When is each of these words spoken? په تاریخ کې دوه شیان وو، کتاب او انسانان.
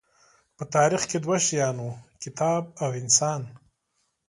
په 0.57 0.63
تاریخ 0.75 1.01
کې 1.09 1.17
دوه 1.23 1.37
شیان 1.45 1.77
وو، 1.81 1.91
کتاب 2.23 2.63
او 2.83 2.89
انسانان. 3.01 3.43